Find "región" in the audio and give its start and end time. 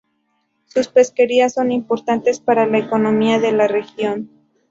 3.67-4.31